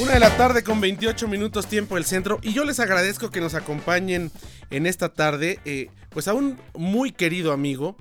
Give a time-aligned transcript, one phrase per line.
[0.00, 3.42] Una de la tarde con 28 minutos tiempo del centro y yo les agradezco que
[3.42, 4.30] nos acompañen
[4.70, 7.96] en esta tarde eh, pues a un muy querido amigo,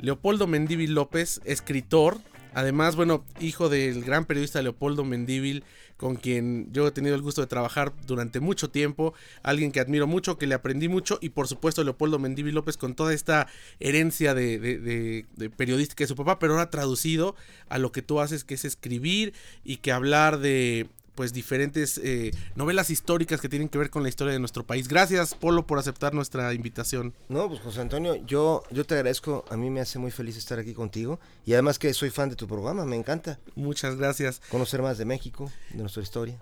[0.00, 2.18] Leopoldo Mendívil López, escritor,
[2.52, 5.62] además bueno, hijo del gran periodista Leopoldo Mendívil
[5.96, 10.08] con quien yo he tenido el gusto de trabajar durante mucho tiempo, alguien que admiro
[10.08, 13.46] mucho, que le aprendí mucho y por supuesto Leopoldo Mendívil López con toda esta
[13.78, 17.36] herencia de, de, periodística de su papá, pero ahora traducido
[17.68, 19.32] a lo que tú haces que es escribir
[19.62, 24.08] y que hablar de pues diferentes eh, novelas históricas que tienen que ver con la
[24.08, 24.86] historia de nuestro país.
[24.86, 27.12] Gracias, Polo, por aceptar nuestra invitación.
[27.28, 30.60] No, pues José Antonio, yo, yo te agradezco, a mí me hace muy feliz estar
[30.60, 33.40] aquí contigo y además que soy fan de tu programa, me encanta.
[33.56, 34.40] Muchas gracias.
[34.50, 36.38] Conocer más de México, de nuestra historia.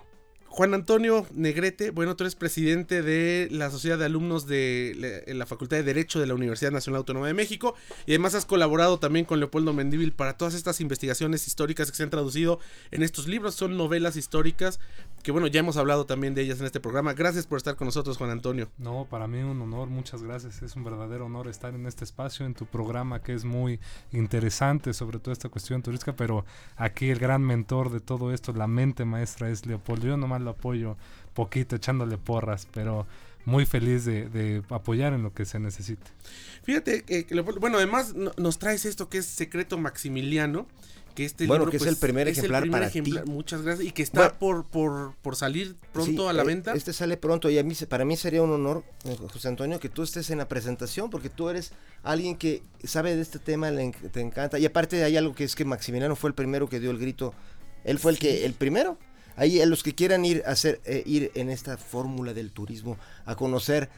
[0.55, 5.79] Juan Antonio Negrete, bueno, tú eres presidente de la Sociedad de Alumnos de la, Facultad
[5.79, 7.75] de Derecho de la Universidad Nacional Autónoma de México
[8.07, 12.05] y además has colaborado también con Leopoldo Mendívil para todas estas investigaciones históricas que se
[12.05, 12.61] han traducido
[12.93, 14.79] en estos libros, son novelas históricas
[15.24, 17.14] que bueno, ya hemos hablado también de ellas en este programa.
[17.14, 18.69] Gracias por estar con nosotros, Juan Antonio.
[18.77, 20.62] No, para mí un honor, muchas gracias.
[20.62, 23.81] Es un verdadero honor estar en este espacio, en tu programa que es muy
[24.12, 26.44] interesante sobre toda esta cuestión turística, pero
[26.77, 30.08] aquí el gran mentor de todo esto, la mente maestra es Leopoldo.
[30.08, 30.98] Yo nomás lo apoyo
[31.33, 33.06] poquito, echándole porras, pero
[33.47, 36.05] muy feliz de, apoyar en lo que se necesite.
[36.64, 37.27] Fíjate que,
[37.61, 40.66] bueno, además nos traes esto que es Secreto Maximiliano
[41.15, 43.03] que este bueno, que es el pues, primer ejemplar para ti.
[43.27, 43.87] Muchas gracias.
[43.87, 46.75] Y que está por, por, por, salir pronto a la eh, venta.
[46.75, 49.89] Este sale pronto y a mí, para mí sería un honor, eh, José Antonio, que
[49.89, 53.93] tú estés en la presentación porque tú eres alguien que sabe de este tema, le,
[53.93, 54.59] te encanta.
[54.59, 57.33] Y aparte hay algo que es que Maximiliano fue el primero que dio el grito.
[57.84, 58.99] Él fue el que el primero.
[59.37, 62.99] Ahí a los que quieran ir a hacer eh, ir en esta fórmula del turismo
[63.25, 63.89] a conocer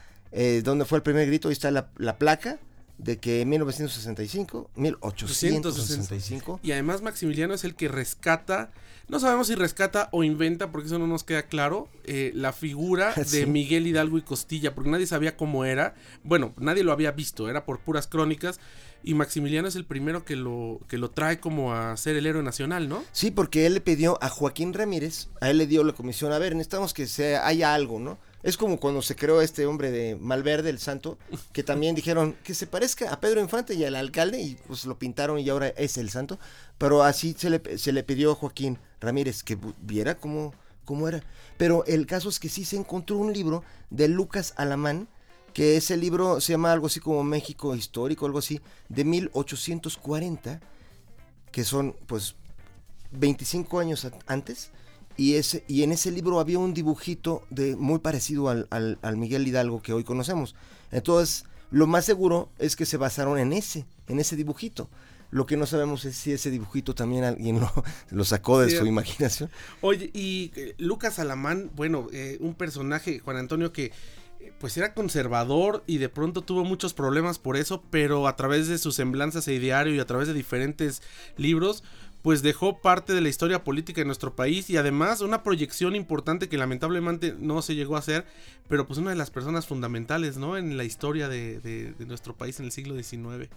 [0.63, 2.59] dónde fue el primer grito, ahí está la, la placa
[2.97, 6.59] de que en 1965, 1865.
[6.63, 8.71] Y además Maximiliano es el que rescata,
[9.07, 13.13] no sabemos si rescata o inventa, porque eso no nos queda claro, eh, la figura
[13.31, 15.95] de Miguel Hidalgo y Costilla, porque nadie sabía cómo era.
[16.23, 18.59] Bueno, nadie lo había visto, era por puras crónicas.
[19.03, 22.43] Y Maximiliano es el primero que lo, que lo trae como a ser el héroe
[22.43, 23.03] nacional, ¿no?
[23.11, 26.39] Sí, porque él le pidió a Joaquín Ramírez, a él le dio la comisión, a
[26.39, 28.17] ver, necesitamos que sea, haya algo, ¿no?
[28.43, 31.17] Es como cuando se creó este hombre de Malverde, el santo,
[31.53, 34.97] que también dijeron que se parezca a Pedro Infante y al alcalde, y pues lo
[34.99, 36.37] pintaron y ahora es el santo.
[36.77, 40.53] Pero así se le, se le pidió a Joaquín Ramírez que viera cómo,
[40.85, 41.23] cómo era.
[41.57, 45.07] Pero el caso es que sí se encontró un libro de Lucas Alamán,
[45.53, 50.59] que ese libro se llama algo así como México Histórico, algo así, de 1840,
[51.51, 52.35] que son pues
[53.11, 54.69] 25 años antes
[55.17, 59.47] y, ese, y en ese libro había un dibujito de, muy parecido al, al, Miguel
[59.47, 60.55] Hidalgo que hoy conocemos.
[60.91, 64.89] Entonces, lo más seguro es que se basaron en ese, en ese dibujito.
[65.29, 67.71] Lo que no sabemos es si ese dibujito también alguien lo,
[68.11, 69.49] lo sacó de su imaginación.
[69.81, 73.91] Oye, y eh, Lucas Alamán, bueno, eh, un personaje, Juan Antonio, que
[74.39, 78.67] eh, pues era conservador y de pronto tuvo muchos problemas por eso, pero a través
[78.67, 81.01] de sus semblanzas e diario y a través de diferentes
[81.35, 81.83] libros,
[82.27, 86.49] pues dejó parte de la historia política de nuestro país y además una proyección importante
[86.49, 88.25] que lamentablemente no se llegó a hacer,
[88.67, 90.57] pero pues una de las personas fundamentales, ¿no?
[90.57, 93.49] En la historia de, nuestro país en el siglo XIX.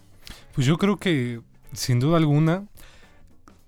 [0.55, 1.41] Pues yo creo que,
[1.73, 2.69] sin duda alguna,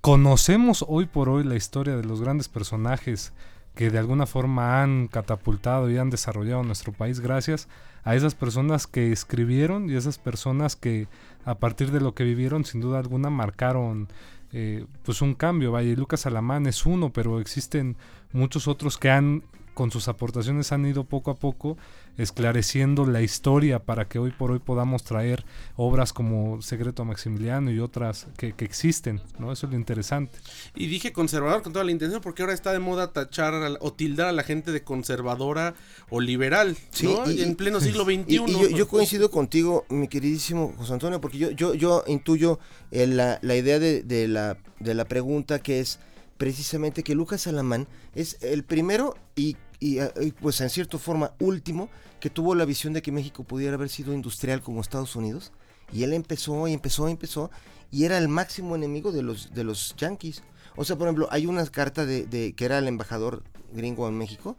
[0.03, 3.33] conocemos hoy por hoy la historia de los grandes personajes
[3.75, 7.67] que de alguna forma han catapultado y han desarrollado nuestro país gracias
[8.05, 11.09] a esas personas que escribieron y esas personas que
[11.45, 14.07] a partir de lo que vivieron sin duda alguna marcaron
[14.53, 15.73] eh, pues un cambio.
[15.73, 17.97] Vaya, Lucas Alamán es uno, pero existen
[18.33, 21.77] muchos otros que han, con sus aportaciones, han ido poco a poco
[22.19, 25.45] esclareciendo la historia para que hoy por hoy podamos traer
[25.77, 29.51] obras como Secreto a Maximiliano y otras que, existen, ¿no?
[29.51, 30.39] Eso es lo interesante.
[30.75, 34.29] Y dije conservador con toda la intención porque ahora está de moda tachar o tildar
[34.29, 35.75] a la gente de conservadora
[36.11, 37.31] o liberal, ¿no?
[37.31, 38.25] Y, en pleno siglo XXI.
[38.29, 42.59] Y, yo, coincido contigo, mi queridísimo José Antonio, porque yo, yo, yo intuyo
[42.91, 45.99] eh, la, la, idea de, de, la, de la pregunta que es
[46.43, 47.87] precisamente que Lucas Alamán
[48.17, 52.93] es el primero y eh, y, pues en cierta forma último que tuvo la visión
[52.93, 55.53] de que México pudiera haber sido industrial como Estados Unidos.
[55.93, 57.53] Y él empezó y empezó y empezó
[57.93, 60.43] y era el máximo enemigo de los de los yanquis.
[60.75, 64.57] O sea por ejemplo hay una carta de, que era el embajador gringo en México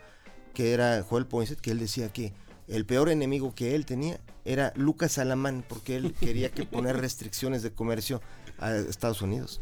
[0.54, 2.32] que era Joel Poinsett que él decía que
[2.70, 7.62] el peor enemigo que él tenía era Lucas Alamán porque él quería que poner restricciones
[7.62, 8.22] de comercio
[8.58, 9.60] a Estados Unidos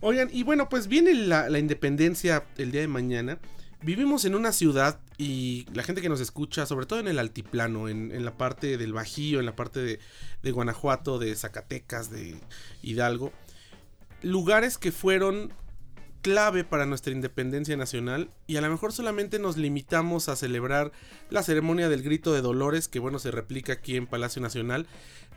[0.00, 3.38] Oigan, y bueno, pues viene la, independencia el día de mañana.
[3.82, 7.88] Vivimos en una ciudad y la gente que nos escucha, sobre todo en el altiplano,
[7.88, 9.98] en, la parte del Bajío, en la parte
[10.42, 12.36] de, Guanajuato, de Zacatecas, de
[12.82, 13.32] Hidalgo,
[14.22, 15.52] lugares que fueron
[16.22, 20.90] clave para nuestra independencia nacional y a lo mejor solamente nos limitamos a celebrar
[21.28, 24.86] la ceremonia del grito de Dolores, que bueno, se replica aquí en Palacio Nacional,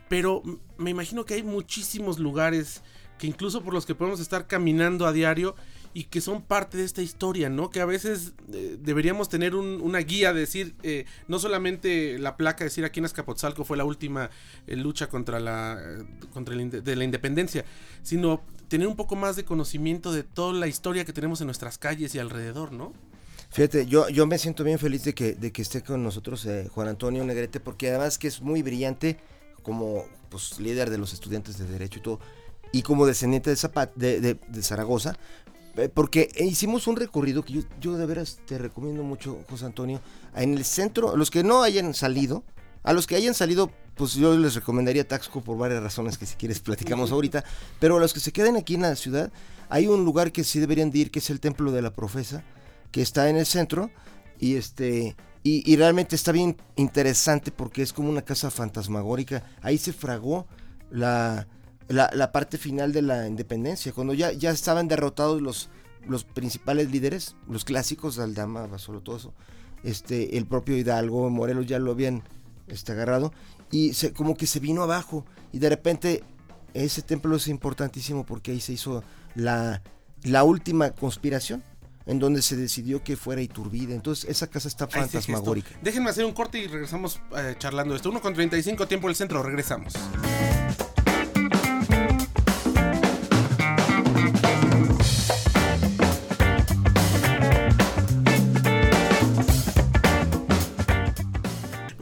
[0.08, 0.42] pero
[0.78, 2.82] me imagino que hay muchísimos lugares
[3.18, 5.54] que incluso por los que podemos estar caminando a diario
[5.94, 7.70] y que son parte de esta historia, ¿no?
[7.70, 12.64] Que a veces eh, deberíamos tener una guía, de decir, eh, no solamente la placa,
[12.64, 14.30] decir aquí en Azcapotzalco fue la última
[14.66, 15.80] eh, lucha contra la,
[16.32, 17.64] contra de la independencia,
[18.02, 21.78] sino tener un poco más de conocimiento de toda la historia que tenemos en nuestras
[21.78, 22.92] calles y alrededor, ¿no?
[23.50, 26.88] Fíjate, yo, yo me siento bien feliz de que, de que esté con nosotros Juan
[26.88, 29.16] Antonio Negrete, porque además que es muy brillante
[29.62, 32.20] como pues, líder de los estudiantes de Derecho y todo,
[32.72, 35.16] y como descendiente de, de, de Zaragoza,
[35.78, 40.00] eh, porque hicimos un recorrido que yo, de veras te recomiendo mucho, José Antonio.
[40.34, 42.42] En el centro, los que no hayan salido,
[42.82, 46.34] a los que hayan salido, pues yo les recomendaría Taxco por varias razones que si
[46.34, 47.44] quieres platicamos ahorita.
[47.78, 49.30] Pero a los que se queden aquí en la ciudad,
[49.68, 52.42] hay un lugar que sí deberían de ir, que es el Templo de la Profesa,
[52.90, 53.90] que está en el centro.
[54.40, 55.16] Y este.
[55.44, 59.44] Y, realmente está bien interesante porque es como una casa fantasmagórica.
[59.62, 60.46] Ahí se fragó
[60.90, 61.46] la,
[61.88, 65.70] la, parte final de la independencia, cuando ya, ya estaban derrotados los,
[66.06, 69.34] los principales líderes, los clásicos, Aldama, Basolo, todo eso,
[69.82, 72.22] este, el propio Hidalgo, Morelos ya lo habían
[72.66, 73.32] este, agarrado,
[73.70, 76.22] y se, como que se vino abajo, y de repente
[76.74, 79.02] ese templo es importantísimo porque ahí se hizo
[79.34, 79.82] la,
[80.22, 81.62] la última conspiración
[82.06, 83.94] en donde se decidió que fuera Iturbide.
[83.94, 85.68] Entonces, esa casa está fantasmagórica.
[85.82, 88.08] Déjenme hacer un corte y regresamos eh, charlando esto.
[88.08, 89.92] 1 con 35, tiempo del centro, regresamos.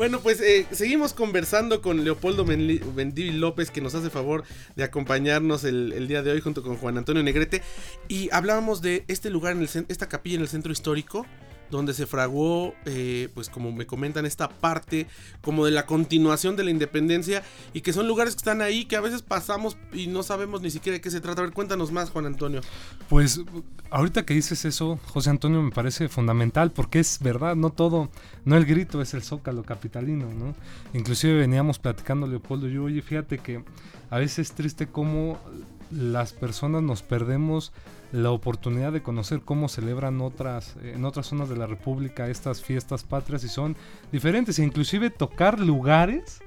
[0.06, 4.44] Bueno, pues eh, seguimos conversando con Leopoldo Mendí López, que nos hace favor
[4.76, 7.60] de acompañarnos el, día de hoy junto con Juan Antonio Negrete.
[8.06, 11.26] Y hablábamos de este lugar, en el, esta capilla en el centro histórico,
[11.70, 15.06] donde se fraguó, eh, pues como me comentan, esta parte
[15.40, 17.42] como de la continuación de la independencia
[17.72, 20.70] y que son lugares que están ahí que a veces pasamos y no sabemos ni
[20.70, 21.42] siquiera de qué se trata.
[21.42, 22.60] A ver, cuéntanos más, Juan Antonio.
[23.08, 23.40] Pues
[23.90, 28.10] ahorita que dices eso, José Antonio, me parece fundamental porque es verdad, no todo,
[28.44, 30.54] no el grito es el zócalo capitalino, ¿no?
[30.92, 33.64] Inclusive veníamos platicando, Leopoldo, yo, oye, fíjate que
[34.10, 35.38] a veces es triste cómo
[35.90, 37.72] las personas nos perdemos
[38.12, 43.04] la oportunidad de conocer cómo celebran otras en otras zonas de la República estas fiestas
[43.04, 43.76] patrias y son
[44.12, 46.40] diferentes e inclusive tocar lugares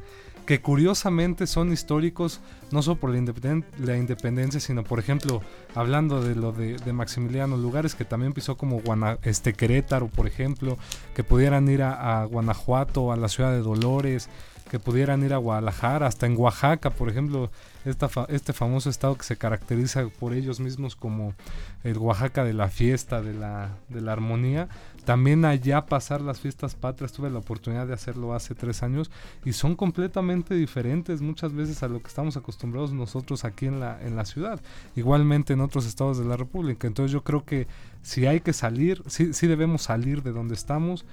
[0.50, 2.42] que curiosamente son históricos
[2.72, 5.44] no solo por la, independencia, sino por ejemplo,
[5.76, 8.82] hablando de lo de, Maximiliano, lugares que también pisó como
[9.22, 10.80] este Querétaro, por ejemplo,
[11.14, 14.28] que pudieran ir a, Guanajuato, a la ciudad de Dolores,
[14.72, 17.52] que pudieran ir a Guadalajara, hasta en Oaxaca, por ejemplo,
[17.86, 21.36] este famoso estado que se caracteriza por ellos mismos como
[21.84, 24.68] el Oaxaca de la fiesta, de la, de la armonía.
[25.10, 29.10] También allá pasar las fiestas patrias, tuve la oportunidad de hacerlo hace tres años
[29.44, 34.00] y son completamente diferentes muchas veces a lo que estamos acostumbrados nosotros aquí en la,
[34.04, 34.62] en la ciudad.
[34.96, 36.86] Igualmente en otros estados de la República.
[36.86, 37.66] Entonces yo creo que
[38.04, 41.06] si hay que salir, sí, sí debemos salir de donde estamos.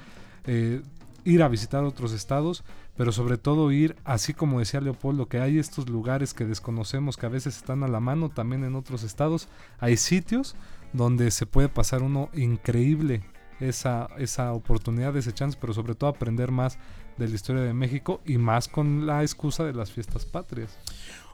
[0.45, 0.83] Eh,
[1.25, 2.65] ir a visitar otros estados,
[2.99, 7.25] pero sobre todo ir, así como decía Leopoldo, que hay estos lugares que desconocemos, que
[7.25, 9.49] a veces están a la mano también en otros estados,
[9.79, 10.55] hay sitios
[10.93, 13.23] donde se puede pasar uno increíble
[13.61, 16.79] esa, esa oportunidad, ese chance, pero sobre todo aprender más
[17.17, 20.77] de la historia de México y más con la excusa de las fiestas patrias.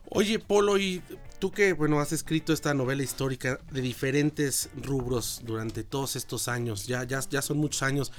[0.08, 1.02] Oye, Polo, y
[1.38, 6.86] tú que bueno has escrito esta novela histórica de diferentes rubros durante todos estos años,
[6.86, 8.12] ya, ya, ya son muchos años.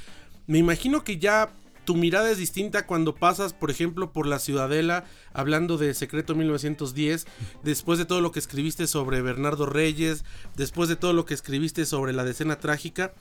[0.47, 1.51] Me imagino que ya
[1.85, 7.27] tu mirada es distinta cuando pasas, por ejemplo, por la Ciudadela, hablando de Secreto 1910,
[7.63, 10.23] después de todo lo que escribiste sobre Bernardo Reyes,
[10.55, 13.13] después de todo lo que escribiste sobre la decena trágica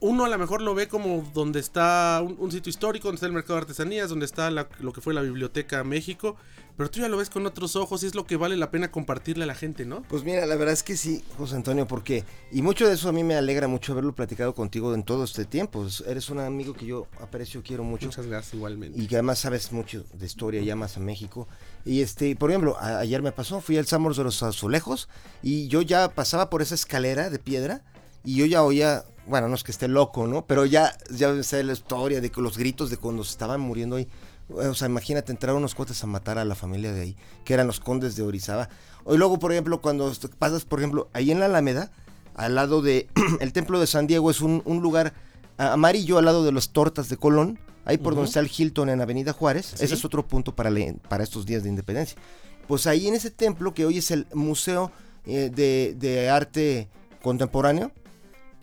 [0.00, 3.32] uno a lo mejor lo ve como donde está un, sitio histórico, donde está el
[3.32, 6.36] mercado de artesanías, donde está lo que fue la Biblioteca México,
[6.76, 8.92] pero tú ya lo ves con otros ojos y es lo que vale la pena
[8.92, 10.02] compartirle a la gente, ¿no?
[10.02, 13.12] Pues mira, la verdad es que sí, José Antonio, porque, y mucho de eso a
[13.12, 15.84] mí me alegra mucho haberlo platicado contigo en todo este tiempo.
[16.06, 18.06] Eres un amigo que yo aprecio, quiero mucho.
[18.06, 19.00] Muchas gracias, igualmente.
[19.00, 21.48] Y que además sabes mucho de historia, llamas a México.
[21.84, 25.08] Y este, por ejemplo, ayer me pasó, fui al Samos de los Azulejos
[25.42, 27.82] y yo ya pasaba por esa escalera de piedra
[28.28, 30.46] y yo ya oía bueno, no es que esté loco, ¿no?
[30.46, 34.08] Pero ya, ya sé la historia de los gritos de cuando se estaban muriendo ahí.
[34.48, 37.66] O sea, imagínate entrar unos cuates a matar a la familia de ahí, que eran
[37.66, 38.70] los condes de Orizaba.
[39.06, 41.90] Y luego, por ejemplo, cuando pasas, por ejemplo, ahí en la Alameda,
[42.34, 43.08] al lado de
[43.40, 45.12] el templo de San Diego, es un, lugar
[45.58, 49.02] amarillo al lado de las tortas de Colón, ahí por donde está el Hilton en
[49.02, 49.74] Avenida Juárez.
[49.80, 50.70] Ese es otro punto para,
[51.08, 52.18] para estos días de independencia.
[52.66, 54.90] Pues ahí en ese templo, que hoy es el Museo
[55.26, 56.88] eh, de, de Arte
[57.22, 57.92] contemporáneo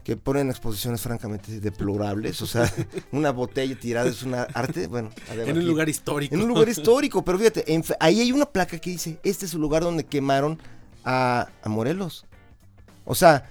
[0.06, 2.40] que ponen exposiciones francamente deplorables.
[2.44, 2.72] O sea,
[3.12, 4.86] una botella tirada es una arte.
[4.86, 6.36] Bueno, En un lugar histórico.
[6.36, 9.54] En un lugar histórico, pero fíjate, en ahí hay una placa que dice, este es
[9.56, 10.60] el lugar donde quemaron
[11.04, 12.28] a, a Morelos.
[13.04, 13.50] O sea,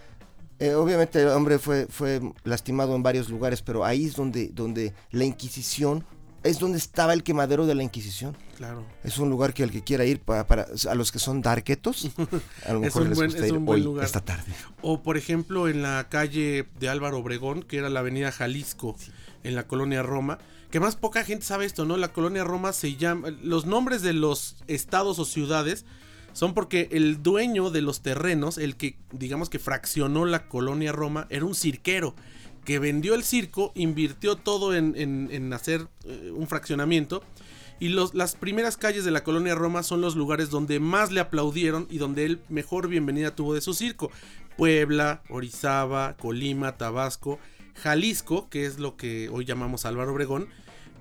[0.61, 4.94] eh, obviamente el hombre fue, fue lastimado en varios lugares, pero ahí es donde, donde
[5.11, 6.04] la Inquisición,
[6.44, 8.36] es donde estaba el quemadero de la Inquisición.
[8.56, 8.84] Claro.
[9.02, 12.10] Es un lugar que el que quiera ir, para, para- a los que son darketos,
[12.66, 14.04] a lo Es mejor les buen- gusta es ir un buen hoy, lugar.
[14.04, 14.52] esta tarde.
[14.82, 18.96] O por ejemplo en la calle de Álvaro Obregón, que era la avenida Jalisco,
[19.42, 20.38] en la colonia Roma,
[20.70, 21.96] que más poca gente sabe esto, ¿no?
[21.96, 25.84] La colonia Roma se llama, los nombres de los estados o ciudades
[26.32, 31.26] son porque el dueño de los terrenos, el que digamos que fraccionó la colonia Roma,
[31.30, 32.16] era un cirquero
[32.64, 37.23] que vendió el circo, invirtió todo en, en- en hacer eh, un fraccionamiento.
[37.80, 41.21] Y los, las primeras calles de la colonia Roma son los lugares donde más le
[41.21, 44.11] aplaudieron y donde él mejor bienvenida tuvo de su circo.
[44.56, 47.38] Puebla, Orizaba, Colima, Tabasco,
[47.75, 50.49] Jalisco, que es lo que hoy llamamos Álvaro Obregón,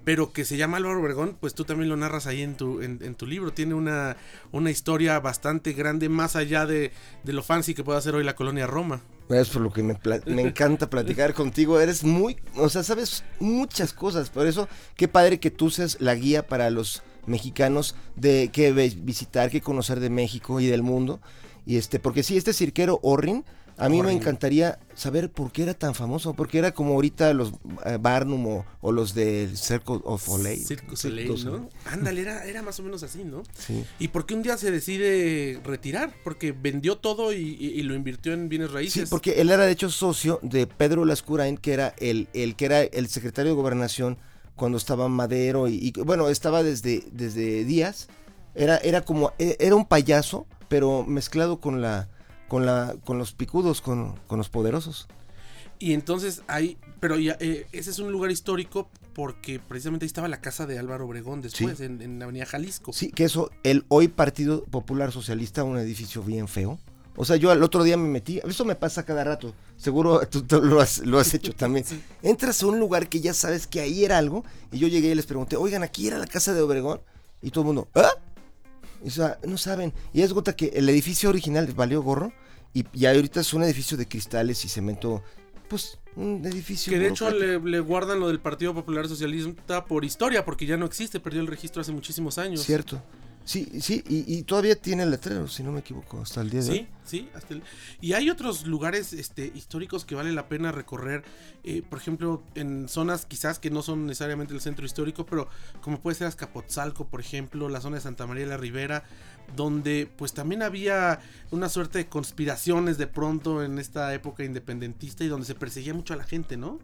[0.03, 2.99] pero que se llama Álvaro Obregón, pues tú también lo narras ahí en tu, en,
[3.01, 3.53] en tu libro.
[3.53, 4.17] Tiene una,
[4.51, 6.91] una historia bastante grande, más allá de,
[7.23, 9.01] de lo fancy que puede hacer hoy la colonia Roma.
[9.29, 11.79] Es por lo que me, me encanta platicar contigo.
[11.79, 14.29] Eres muy, o sea, sabes muchas cosas.
[14.29, 19.49] Por eso, qué padre que tú seas la guía para los mexicanos de qué visitar,
[19.49, 21.21] qué conocer de México y del mundo.
[21.65, 23.45] Y este, porque sí, este cirquero Orrin,
[23.77, 26.33] a mí me encantaría saber por qué era tan famoso.
[26.33, 27.51] Porque era como ahorita los
[27.85, 30.63] eh, Barnum o, o los del Circle of Soleil.
[30.65, 31.69] Circo Soleil, ¿no?
[31.85, 33.43] Ándale, era, era más o menos así, ¿no?
[33.57, 33.83] Sí.
[33.99, 36.13] ¿Y por qué un día se decide retirar?
[36.23, 39.09] Porque vendió todo y, y- y lo invirtió en bienes Sí, raíces.
[39.09, 42.81] porque él era de hecho socio de Pedro Lascurain, que era el, el que era
[42.81, 44.17] el secretario de gobernación
[44.55, 48.07] cuando estaba Madero y, y, bueno, estaba desde, desde Díaz.
[48.55, 52.07] Era, era como, e- era un payaso, pero mezclado con la,
[52.53, 55.07] con la, con los picudos, con, con los poderosos.
[55.79, 60.27] Y entonces ahí, pero ya, eh, ese es un lugar histórico porque precisamente ahí estaba
[60.27, 62.93] la casa de Álvaro Obregón después, en, en la Avenida Jalisco.
[62.93, 66.77] Sí, que eso, el hoy Partido Popular Socialista, un edificio bien feo.
[67.15, 70.43] O sea, yo al otro día me metí, eso me pasa cada rato, seguro tú,
[70.43, 71.85] tú lo, has, lo has hecho también.
[71.85, 71.99] Sí.
[72.21, 75.15] Entras a un lugar que ya sabes que ahí era algo, y yo llegué y
[75.15, 77.01] les pregunté, oigan, aquí era la casa de Obregón,
[77.41, 78.11] y todo el mundo, ¿ah?
[79.03, 79.91] O sea, no saben.
[80.13, 82.31] Y es gota que el edificio original valió gorro,
[82.73, 85.23] y, y ahorita es un edificio de cristales y cemento,
[85.67, 86.91] pues, un edificio.
[86.91, 90.77] Que de hecho le, le guardan lo del Partido Popular Socialista por historia, porque ya
[90.77, 92.61] no existe, perdió el registro hace muchísimos años.
[92.61, 93.01] Cierto.
[93.45, 96.61] Sí, sí, y, y todavía tiene el letrero, si no me equivoco, hasta el día
[96.61, 96.77] de hoy.
[96.77, 97.29] Sí, sí.
[97.35, 97.63] Hasta el-
[97.99, 101.23] Y hay otros lugares este, históricos que vale la pena recorrer,
[101.65, 105.49] eh, por ejemplo, en zonas quizás que no son necesariamente el centro histórico, pero
[105.81, 109.03] como puede ser Azcapotzalco, por ejemplo, la zona de Santa María de la Ribera,
[109.57, 111.19] donde pues también había
[111.51, 116.13] una suerte de conspiraciones de pronto en esta época independentista y donde se perseguía mucho
[116.13, 116.79] a la gente, ¿no?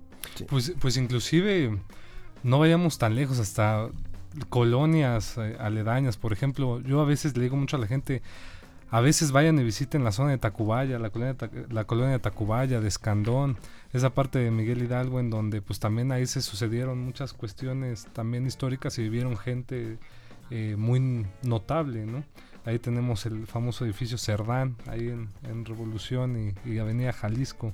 [0.49, 1.79] Pues, pues inclusive
[2.43, 3.89] no vayamos tan lejos hasta
[4.49, 6.17] colonias eh, aledañas.
[6.17, 8.21] Por ejemplo, yo a veces le digo mucho a la gente,
[8.89, 12.19] a veces vayan y visiten la zona de Tacubaya, la colonia, de la colonia de
[12.19, 13.57] Tacubaya, de Escandón,
[13.93, 18.45] esa parte de Miguel Hidalgo en donde pues también ahí se sucedieron muchas cuestiones también
[18.45, 19.97] históricas y vivieron gente
[20.49, 22.23] eh, muy notable, ¿no?
[22.65, 27.73] Ahí tenemos el famoso edificio Cerdán, ahí en, Revolución y Avenida Jalisco.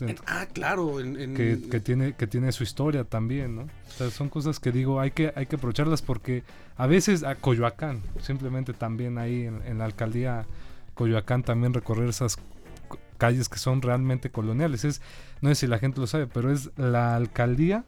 [0.00, 3.62] En- ah, claro, en, en- que, que tiene que tiene su historia también, ¿no?
[3.62, 6.42] O sea, son cosas que digo, hay que hay que aprovecharlas porque
[6.76, 10.46] a veces a Coyoacán, simplemente también ahí en, la alcaldía
[10.94, 12.38] Coyoacán también recorrer esas
[13.18, 14.84] calles que son realmente coloniales.
[14.84, 15.00] Es
[15.40, 17.84] no sé si la gente lo sabe, pero es la alcaldía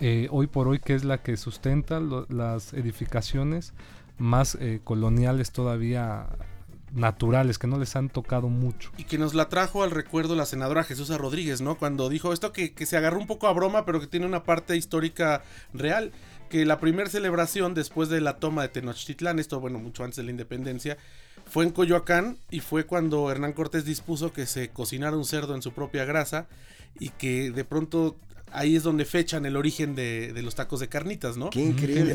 [0.00, 3.72] eh, hoy por hoy que es la que sustenta lo- las edificaciones
[4.18, 6.26] más eh, coloniales todavía
[6.92, 8.90] naturales que no les han tocado mucho.
[8.96, 11.76] Y que nos la trajo al recuerdo la senadora Jesús Rodríguez, ¿no?
[11.76, 14.44] Cuando dijo esto que, que se agarró un poco a broma, pero que tiene una
[14.44, 15.42] parte histórica
[15.72, 16.12] real.
[16.48, 20.22] Que la primera celebración después de la toma de Tenochtitlán, esto, bueno, mucho antes de
[20.22, 20.96] la independencia,
[21.46, 25.62] fue en Coyoacán y fue cuando Hernán Cortés dispuso que se cocinara un cerdo en
[25.62, 26.46] su propia grasa
[26.98, 28.16] y que de pronto
[28.52, 31.50] ahí es donde fechan el origen de, de los tacos de carnitas, ¿no?
[31.50, 32.14] Qué qué increíble.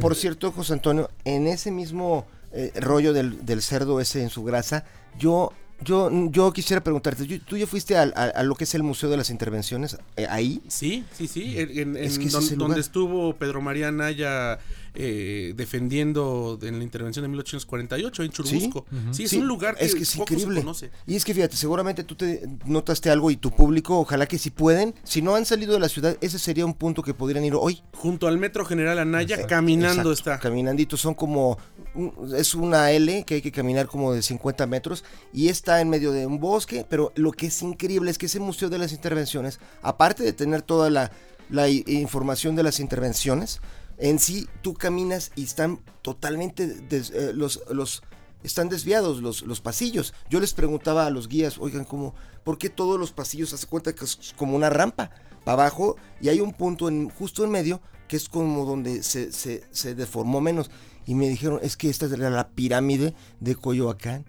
[0.00, 4.42] Por cierto, José Antonio, en ese mismo eh, rollo del, del cerdo ese en su
[4.44, 4.84] grasa,
[5.18, 5.52] yo,
[5.82, 9.08] yo, yo quisiera preguntarte, ¿tú ya fuiste al- a, a lo que es el Museo
[9.10, 10.60] de las Intervenciones eh, ahí?
[10.68, 11.58] Sí, sí, sí.
[11.58, 14.58] En, en- Es que don- donde estuvo Pedro María Naya
[14.94, 18.86] eh, defendiendo en la intervención de 1848 en Churubusco.
[19.12, 20.60] Sí, es Sí, un lugar que es que es poco se increíble.
[20.60, 20.90] conoce.
[21.06, 24.50] Y es que fíjate, seguramente tú te notaste algo y tu público, ojalá que si
[24.50, 27.54] pueden, si no han salido de la ciudad, ese sería un punto que podrían ir
[27.54, 27.82] hoy.
[27.94, 30.38] Junto al Metro General Anaya, caminando Exacto, está.
[30.38, 31.58] Caminandito, son como,
[31.94, 35.88] un- es una L que hay que caminar como de 50 metros y está en
[35.88, 38.92] medio de un bosque, pero lo que es increíble es que ese Museo de las
[38.92, 41.10] Intervenciones, aparte de tener toda la,
[41.48, 43.60] la información de las intervenciones,
[44.00, 48.02] en sí tú caminas y están totalmente, eh, los, los,
[48.42, 50.14] están desviados los, los pasillos.
[50.28, 53.94] Yo les preguntaba a los guías, oigan, ¿cómo, ¿por qué todos los pasillos hace cuenta
[53.94, 55.10] que es como una rampa
[55.44, 59.32] para abajo y hay un punto en, justo en medio que es como donde se,
[59.32, 60.70] se, se deformó menos?
[61.06, 64.24] Y me dijeron, es que esta era la pirámide de Coyoacán.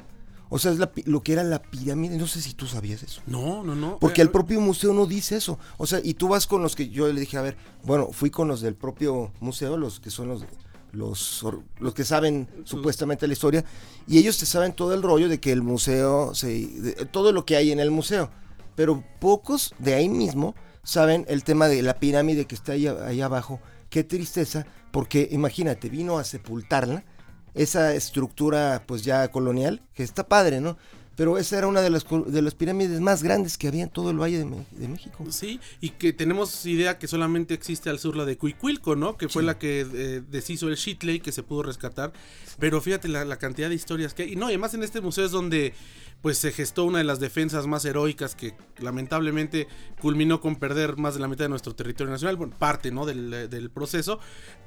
[0.53, 3.21] O sea, es la lo que era la pirámide, no sé si tú sabías eso.
[3.25, 3.97] No, no, no.
[3.99, 5.57] Porque Eh, el propio museo no dice eso.
[5.77, 8.29] O sea, y tú vas con los que yo le dije, a ver, bueno, fui
[8.29, 10.43] con los del propio museo, los que son los
[10.91, 11.45] los,
[11.79, 13.63] los que saben supuestamente la historia,
[14.07, 17.45] y ellos te saben todo el rollo de que el museo, se, de- todo lo
[17.45, 18.29] que hay en el museo.
[18.75, 20.53] Pero pocos de ahí mismo
[20.83, 23.61] saben el tema de la pirámide que está ahí, ahí abajo.
[23.89, 27.05] Qué tristeza, porque imagínate, vino a sepultarla,
[27.53, 30.77] esa estructura pues ya colonial, que está padre, ¿no?
[31.17, 34.09] Pero esa era una de las, de las pirámides más grandes que había en todo
[34.11, 35.23] el Valle de, Me- de México.
[35.29, 39.17] Sí, y que tenemos idea que solamente existe al sur la de Cuicuilco, ¿no?
[39.17, 42.13] Que fue la que eh, deshizo el Shitley, que se pudo rescatar.
[42.59, 44.33] Pero fíjate la, la cantidad de historias que hay.
[44.33, 45.73] Y no, y además en este museo es donde
[46.21, 49.67] pues se gestó una de las defensas más heroicas que lamentablemente
[49.99, 53.05] culminó con perder más de la mitad de nuestro territorio nacional, bueno, parte, ¿no?
[53.05, 54.19] Del, proceso,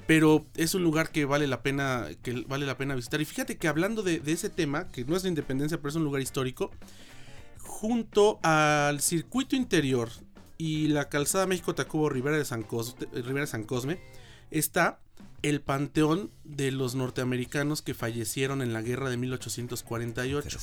[0.06, 3.20] pero es un lugar que vale la pena, que vale la pena visitar.
[3.20, 6.04] Y fíjate que hablando de, ese tema, que no es la independencia, pero es un
[6.04, 6.70] lugar histórico,
[7.60, 10.10] junto al circuito interior
[10.58, 14.00] y la calzada México-Tacubo Rivera de San, Cos- Rivera San Cosme
[14.50, 14.98] está
[15.42, 20.58] el panteón de los norteamericanos que fallecieron en la guerra de 1848.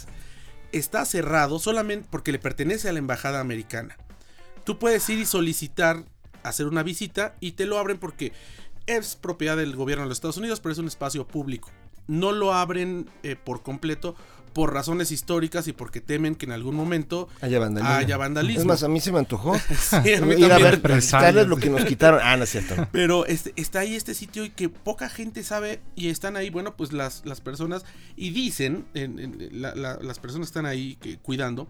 [0.72, 3.98] Está cerrado solamente porque le pertenece a la embajada americana.
[4.64, 6.04] Tú puedes ir y solicitar
[6.44, 8.34] hacer una visita y te lo abren porque
[8.88, 11.70] es propiedad del gobierno de los Estados Unidos, pero es un espacio público.
[12.08, 14.16] No lo abren eh, por completo
[14.54, 17.96] por razones históricas y porque temen que en algún momento Haya vandalismo.
[17.96, 18.62] haya vandalismo.
[18.62, 20.82] Es más, a mí se me antojó Sí, a mí ir a también.
[20.84, 22.20] ver, quitarles lo que nos quitaron.
[22.24, 22.88] Ah, no es cierto.
[22.92, 26.76] Pero este, está ahí este sitio y que poca gente sabe y están ahí, bueno,
[26.76, 31.18] pues las, las personas y dicen, en- en- la- la- las personas están ahí que,
[31.18, 31.68] cuidando,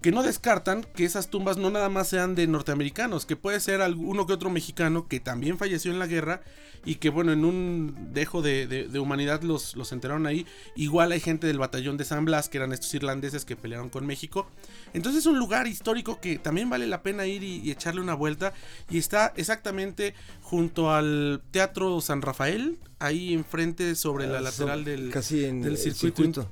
[0.00, 3.82] que no descartan que esas tumbas no nada más sean de norteamericanos, que puede ser
[3.82, 6.42] alguno que otro mexicano que también falleció en la guerra
[6.84, 10.46] y que bueno, en un dejo de, humanidad los, los enterraron ahí.
[10.76, 14.06] Igual hay gente del batallón de San Blas, que eran estos irlandeses que pelearon con
[14.06, 14.48] México.
[14.94, 18.14] Entonces es un lugar histórico que también vale la pena ir y, y echarle una
[18.14, 18.52] vuelta.
[18.88, 25.10] Y está exactamente junto al Teatro San Rafael, ahí enfrente sobre la Ah, lateral del,
[25.10, 26.48] casi en del el circuito.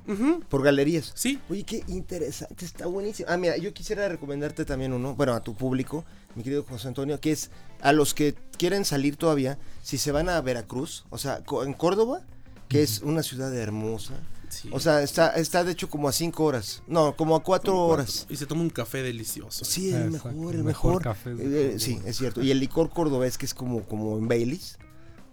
[0.49, 1.11] Por galerías.
[1.15, 3.29] Sí, Oye, qué interesante, está buenísimo.
[3.29, 7.19] Ah, mira, yo quisiera recomendarte también uno, bueno, a tu público, mi querido José Antonio,
[7.19, 11.41] que es a los que quieren salir todavía, si se van a Veracruz, o sea,
[11.65, 12.21] en Córdoba,
[12.67, 14.13] que es una ciudad hermosa.
[14.49, 14.69] Sí.
[14.71, 16.83] O sea, está, está de hecho como a cinco horas.
[16.87, 18.25] No, como a cuatro Como horas.
[18.29, 19.63] Y se toma un café delicioso.
[19.65, 21.03] Sí, el Exacto, mejor, el mejor mejor.
[21.03, 21.79] café de Eh, Córdoba.
[21.79, 22.41] sí, es cierto.
[22.41, 24.77] Y el licor cordobés que es como, como en Baileys.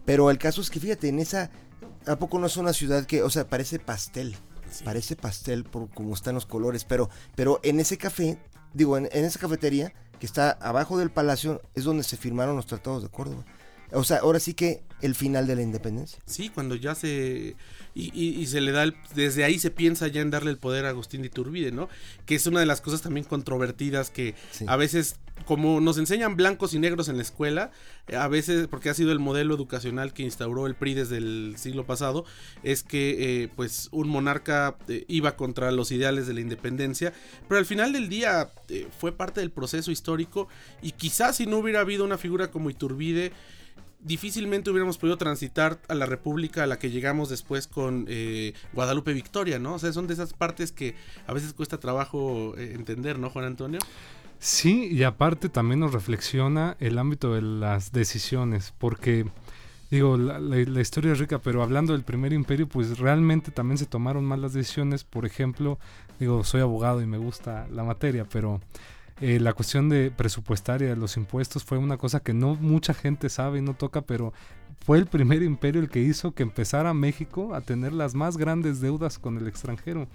[0.05, 1.51] Pero el caso es que fíjate, en esa,
[2.05, 4.35] ¿a poco no es una ciudad que, o sea, parece pastel?
[4.71, 4.83] Sí.
[4.83, 8.37] Parece pastel por cómo están los colores, pero, pero en ese café,
[8.73, 12.65] digo, en, en esa cafetería que está abajo del palacio es donde se firmaron los
[12.65, 13.45] tratados de Córdoba.
[13.93, 16.19] O sea, ahora sí que el final de la independencia.
[16.25, 17.55] Sí, cuando ya se.
[17.99, 18.83] Y, y- y se le da.
[18.83, 21.89] el- desde ahí se piensa ya en darle el poder a Agustín de Iturbide, ¿no?
[22.27, 24.65] Que es una de las cosas también controvertidas que Sí.
[24.67, 27.71] a veces, como nos enseñan blancos y negros en la escuela,
[28.07, 31.55] eh, a veces, porque ha sido el modelo educacional que instauró el PRI desde el
[31.57, 32.23] siglo pasado,
[32.61, 37.13] es que, eh, pues, un monarca eh, iba contra los ideales de la independencia,
[37.47, 40.47] pero al final del día eh, fue parte del proceso histórico
[40.83, 43.31] y quizás si no hubiera habido una figura como Iturbide,
[44.07, 49.13] difícilmente hubiéramos podido transitar a la república a la que llegamos después con eh, Guadalupe
[49.13, 49.75] Victoria, ¿no?
[49.75, 50.95] O sea, son de esas partes que
[51.27, 53.79] a veces cuesta trabajo eh, entender, ¿no, Juan Antonio?
[54.39, 59.25] Sí, y aparte también nos reflexiona el ámbito de las decisiones, porque
[59.89, 63.77] digo, la, la- la historia es rica, pero hablando del primer imperio, pues realmente también
[63.79, 65.03] se tomaron malas decisiones.
[65.03, 65.79] Por ejemplo,
[66.19, 68.61] digo, soy abogado y me gusta la materia, pero
[69.19, 73.29] eh, la cuestión de presupuestaria de los impuestos fue una cosa que no mucha gente
[73.29, 74.31] sabe y no toca, pero
[74.85, 78.79] fue el primer imperio el que hizo que empezara México a tener las más grandes
[78.79, 80.07] deudas con el extranjero.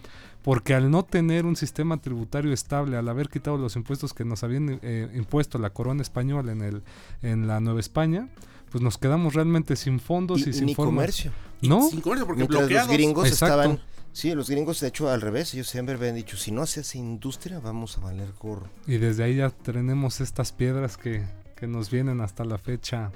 [0.42, 4.42] Porque al no tener un sistema tributario estable, al haber quitado los impuestos que nos
[4.44, 6.82] habían eh, impuesto la corona española en, el,
[7.22, 8.28] en la Nueva España,
[8.70, 11.32] pues nos quedamos realmente sin fondos y, sin ni comercio.
[11.60, 11.88] ¿No?
[11.88, 12.88] Sin comercio, porque Mientras bloqueados.
[12.88, 13.60] los gringos Exacto.
[13.60, 13.80] estaban...
[14.12, 16.98] Sí, los gringos de hecho al revés, ellos siempre habían dicho, si no se hace
[16.98, 18.68] industria vamos a valer gorro.
[18.86, 21.24] Y desde ahí ya tenemos estas piedras que,
[21.56, 23.10] que nos vienen hasta la fecha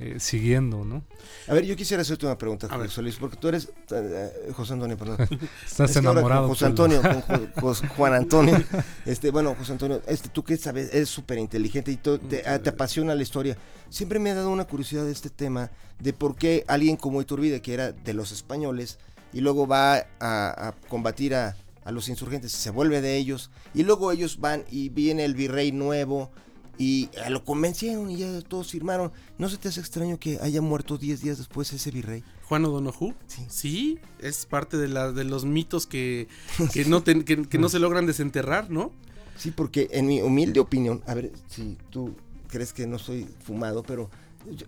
[0.00, 1.02] eh, siguiendo, ¿no?
[1.48, 2.76] A ver, yo quisiera hacerte una pregunta, A.
[2.76, 3.66] José Luis, porque tú eres...
[3.90, 5.16] eh, eh, José Antonio, perdón.
[5.64, 6.42] Estás Es que enamorado.
[6.42, 6.66] Con José.
[6.66, 8.62] Antonio, con Jo- Jos- Juan Antonio.
[9.06, 12.58] Este, bueno, José Antonio, este, tú que sabes, eres súper inteligente y to- te, ah,
[12.58, 13.56] te apasiona la historia.
[13.88, 17.62] Siempre me ha dado una curiosidad de este tema, de por qué alguien como Iturbide,
[17.62, 18.98] que era de los españoles,
[19.34, 23.82] y luego va a, a combatir a, a los insurgentes, se vuelve de ellos, y
[23.82, 26.30] luego ellos van y viene el virrey nuevo,
[26.78, 29.12] y eh, lo convencieron y ya todos firmaron.
[29.38, 32.24] ¿No se te hace extraño que haya muerto 10 días después ese virrey?
[32.48, 33.14] Juan O'Donoghue.
[33.26, 33.46] Sí.
[33.48, 36.28] Sí, es parte de, la, de los mitos que,
[36.72, 38.90] que, no que, que no se logran desenterrar, ¿no?
[39.36, 42.14] Sí, porque en mi humilde opinión, a ver si tú
[42.48, 44.10] crees que no estoy fumado, pero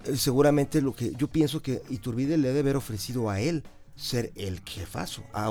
[0.07, 3.63] eh, seguramente lo que yo pienso que Iturbide le debe haber ofrecido a él
[3.97, 5.51] ser el jefazo, a.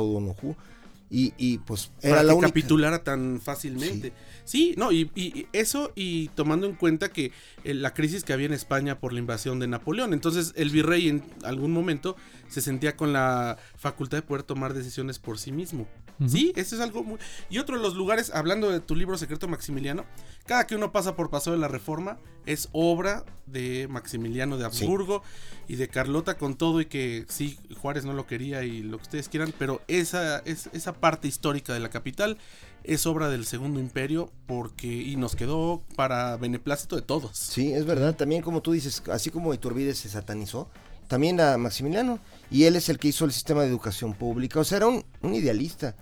[1.07, 2.47] Y, y pues era para la que única.
[2.47, 4.11] capitulara tan fácilmente.
[4.43, 7.31] Sí, no, y, y- y eso y tomando en cuenta que
[7.63, 11.07] eh, la crisis que había en España por la invasión de Napoleón, entonces el virrey
[11.09, 12.15] en algún momento
[12.49, 15.87] se sentía con la facultad de poder tomar decisiones por sí mismo.
[16.27, 17.19] Sí, eso es algo muy...
[17.49, 20.05] Y otro de los lugares, hablando de tu libro Secreto Maximiliano,
[20.45, 24.83] cada que uno pasa por Paso de la Reforma es obra de Maximiliano de Sí.
[24.83, 25.23] Habsburgo
[25.67, 29.03] y de Carlota con todo y que sí, Juárez no lo quería y lo que
[29.03, 32.37] ustedes quieran, pero esa, es, esa parte histórica de la capital
[32.83, 37.35] es obra del Segundo Imperio porque y nos quedó para beneplácito de todos.
[37.37, 38.15] Sí, es verdad.
[38.15, 40.69] También como tú dices, así como Iturbide se satanizó,
[41.07, 42.19] también a Maximiliano.
[42.51, 44.59] Y él es el que hizo el sistema de educación pública.
[44.59, 45.95] O sea, era un, un idealista.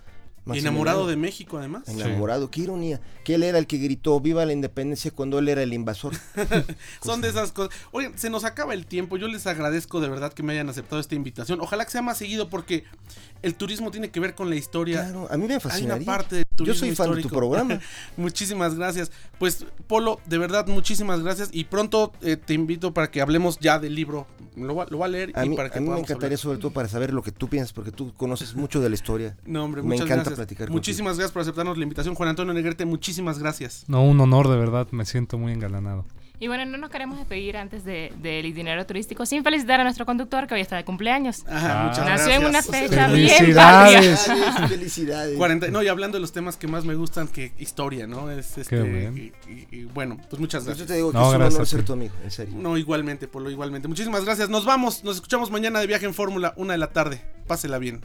[0.46, 1.16] Enamorado de.
[1.16, 1.88] México además.
[1.88, 3.00] Enamorado, qué ironía.
[3.24, 6.14] Que él era el que gritó viva la independencia cuando él era el invasor.
[7.02, 7.74] Son de esas cosas.
[7.92, 9.16] Oigan, se nos acaba el tiempo.
[9.16, 11.60] Yo les agradezco de verdad que me hayan aceptado esta invitación.
[11.62, 12.84] Ojalá que sea más seguido porque
[13.40, 15.04] el turismo tiene que ver con la historia.
[15.04, 15.94] Claro, a mí me Hay fascina.
[15.94, 17.80] una parte de turismo Yo soy fan de tu programa.
[18.16, 19.10] muchísimas gracias.
[19.38, 21.48] Pues, Polo, de verdad, muchísimas gracias.
[21.52, 24.26] Y pronto eh, te invito para que hablemos ya del libro.
[24.56, 26.26] Lo, va- lo voy a leer A y mí, para que a mí me encantaría
[26.36, 26.38] hablar.
[26.38, 29.36] sobre todo para saber lo que tú piensas, porque tú conoces mucho de la historia.
[29.46, 30.36] No, hombre, Me muchas encanta gracias.
[30.36, 30.76] platicar contigo.
[30.76, 32.14] Muchísimas gracias por aceptarnos la invitación.
[32.14, 33.84] Juan Antonio Negrete, muchísimas gracias.
[33.88, 36.04] No, un honor de verdad, me siento muy engalanado.
[36.40, 40.04] Y bueno, no nos queremos despedir antes de- del itinerario turístico sin felicitar a nuestro
[40.04, 41.44] conductor que hoy está de cumpleaños.
[41.48, 42.40] Ajá, muchas Nació gracias.
[42.42, 44.26] en una fecha bien Felicidades.
[44.26, 44.68] patria.
[44.68, 45.36] Felicidades.
[45.38, 48.30] 40 no, y hablando de los temas que más me gustan, que historia, ¿no?
[48.32, 48.80] Es este.
[48.80, 49.16] bueno.
[49.16, 50.88] y- y- y bueno, pues muchas Yo gracias.
[50.88, 52.54] te digo que No, es un gracias honor ser tu amigo, en serio.
[52.58, 53.86] No, igualmente, Polo, igualmente.
[53.86, 54.48] Muchísimas gracias.
[54.48, 57.22] Nos vamos, nos escuchamos mañana de viaje en Fórmula, una de la tarde.
[57.46, 58.04] Pásela bien.